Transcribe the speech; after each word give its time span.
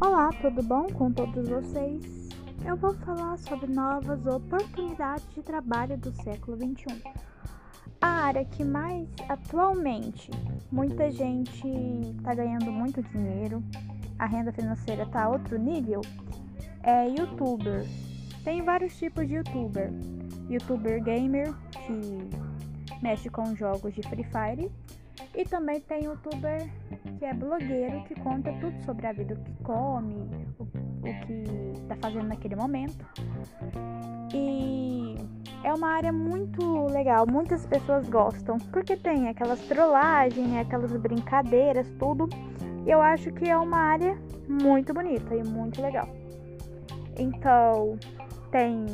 Olá, 0.00 0.30
tudo 0.40 0.64
bom 0.64 0.88
com 0.88 1.12
todos 1.12 1.48
vocês? 1.48 2.28
Eu 2.66 2.74
vou 2.76 2.92
falar 2.94 3.38
sobre 3.38 3.72
novas 3.72 4.26
oportunidades 4.26 5.32
de 5.32 5.42
trabalho 5.42 5.96
do 5.96 6.10
século 6.24 6.56
XXI. 6.56 7.00
A 8.00 8.08
área 8.08 8.44
que 8.44 8.64
mais 8.64 9.08
atualmente 9.28 10.28
muita 10.72 11.08
gente 11.12 11.68
está 12.16 12.34
ganhando 12.34 12.72
muito 12.72 13.00
dinheiro, 13.00 13.62
a 14.18 14.26
renda 14.26 14.50
financeira 14.50 15.04
está 15.04 15.26
a 15.26 15.28
outro 15.28 15.56
nível, 15.56 16.00
é 16.82 17.10
youtuber. 17.10 17.84
Tem 18.42 18.60
vários 18.64 18.98
tipos 18.98 19.28
de 19.28 19.34
youtuber. 19.34 19.92
Youtuber 20.50 21.00
gamer, 21.00 21.54
que 21.70 22.28
mexe 23.00 23.30
com 23.30 23.54
jogos 23.54 23.94
de 23.94 24.02
Free 24.02 24.24
Fire, 24.24 24.68
e 25.34 25.44
também 25.44 25.80
tem 25.80 26.04
youtuber 26.04 26.68
que 27.18 27.24
é 27.24 27.32
blogueiro 27.32 28.02
que 28.04 28.14
conta 28.20 28.52
tudo 28.60 28.84
sobre 28.84 29.06
a 29.06 29.12
vida, 29.12 29.34
o 29.34 29.36
que 29.38 29.54
come, 29.62 30.28
o, 30.58 30.62
o 30.64 31.26
que 31.26 31.80
está 31.80 31.96
fazendo 31.96 32.28
naquele 32.28 32.56
momento. 32.56 33.06
E 34.34 35.16
é 35.62 35.72
uma 35.72 35.88
área 35.88 36.12
muito 36.12 36.86
legal, 36.86 37.26
muitas 37.26 37.64
pessoas 37.66 38.08
gostam, 38.08 38.58
porque 38.72 38.96
tem 38.96 39.28
aquelas 39.28 39.60
trollagens, 39.60 40.56
aquelas 40.56 40.92
brincadeiras, 40.96 41.88
tudo. 41.98 42.28
E 42.84 42.90
eu 42.90 43.00
acho 43.00 43.32
que 43.32 43.48
é 43.48 43.56
uma 43.56 43.78
área 43.78 44.18
muito 44.48 44.92
bonita 44.92 45.34
e 45.34 45.44
muito 45.44 45.80
legal. 45.80 46.08
Então, 47.16 47.96
tem 48.50 48.86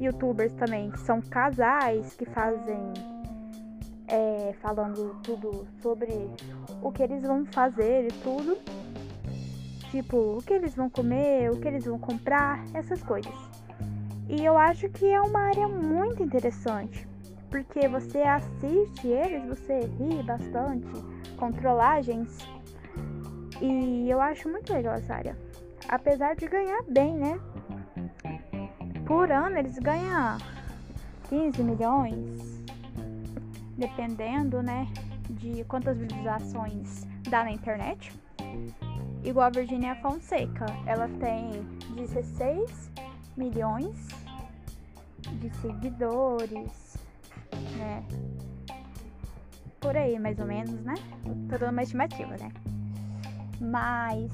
youtubers 0.00 0.52
também 0.52 0.90
que 0.90 1.00
são 1.00 1.20
casais 1.20 2.14
que 2.14 2.24
fazem 2.26 2.92
é, 4.08 4.54
falando 4.60 5.14
tudo 5.22 5.66
sobre 5.82 6.30
o 6.82 6.90
que 6.90 7.02
eles 7.02 7.22
vão 7.22 7.44
fazer 7.46 8.08
e 8.08 8.12
tudo. 8.22 8.58
Tipo, 9.90 10.38
o 10.38 10.42
que 10.42 10.52
eles 10.52 10.74
vão 10.74 10.90
comer, 10.90 11.50
o 11.50 11.58
que 11.58 11.68
eles 11.68 11.84
vão 11.84 11.98
comprar, 11.98 12.64
essas 12.74 13.02
coisas. 13.02 13.32
E 14.28 14.44
eu 14.44 14.58
acho 14.58 14.88
que 14.90 15.06
é 15.06 15.20
uma 15.20 15.40
área 15.40 15.66
muito 15.68 16.22
interessante, 16.22 17.08
porque 17.50 17.88
você 17.88 18.20
assiste 18.20 19.06
eles, 19.06 19.46
você 19.46 19.80
ri 19.80 20.22
bastante, 20.22 20.86
controlagens. 21.36 22.36
E 23.62 24.08
eu 24.10 24.20
acho 24.20 24.48
muito 24.48 24.72
legal 24.72 24.94
essa 24.94 25.14
área. 25.14 25.36
Apesar 25.88 26.36
de 26.36 26.46
ganhar 26.46 26.82
bem, 26.82 27.14
né? 27.14 27.40
Por 29.06 29.32
ano 29.32 29.56
eles 29.56 29.78
ganham 29.78 30.36
15 31.30 31.62
milhões, 31.62 32.57
dependendo, 33.78 34.60
né, 34.62 34.86
de 35.30 35.64
quantas 35.64 35.96
visualizações 35.96 37.06
dá 37.30 37.44
na 37.44 37.52
internet. 37.52 38.12
Igual 39.24 39.46
a 39.46 39.50
Virginia 39.50 39.94
Fonseca, 39.96 40.66
ela 40.84 41.08
tem 41.20 41.62
16 41.94 42.90
milhões 43.36 44.08
de 45.40 45.50
seguidores, 45.60 46.98
né? 47.76 48.04
Por 49.80 49.96
aí, 49.96 50.18
mais 50.18 50.38
ou 50.38 50.46
menos, 50.46 50.80
né? 50.82 50.94
Tô 51.48 51.56
dando 51.58 51.72
uma 51.72 51.82
estimativa, 51.82 52.36
né? 52.36 52.52
Mas 53.60 54.30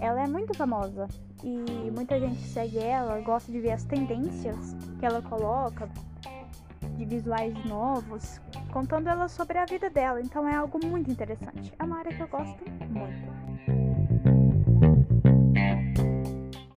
ela 0.00 0.22
é 0.22 0.26
muito 0.26 0.54
famosa 0.54 1.08
e 1.42 1.90
muita 1.90 2.18
gente 2.18 2.42
segue 2.42 2.78
ela, 2.78 3.20
gosta 3.20 3.50
de 3.50 3.60
ver 3.60 3.72
as 3.72 3.84
tendências 3.84 4.74
que 4.98 5.06
ela 5.06 5.22
coloca, 5.22 5.88
de 6.96 7.04
visuais 7.04 7.54
novos, 7.64 8.40
contando 8.72 9.08
ela 9.08 9.28
sobre 9.28 9.58
a 9.58 9.64
vida 9.64 9.88
dela. 9.90 10.20
Então 10.20 10.48
é 10.48 10.54
algo 10.54 10.78
muito 10.84 11.10
interessante. 11.10 11.72
É 11.78 11.84
uma 11.84 11.98
área 11.98 12.14
que 12.14 12.22
eu 12.22 12.28
gosto 12.28 12.64
muito. 12.88 13.67